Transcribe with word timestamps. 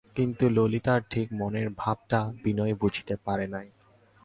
কিন্তু 0.15 0.45
ললিতার 0.49 1.01
ঠিক 1.09 1.27
মনের 1.33 1.67
ভাবটা 1.77 2.19
বিনয় 2.43 2.73
বুঝিতে 2.73 3.15
পারে 3.25 3.45
নাই। 3.47 3.67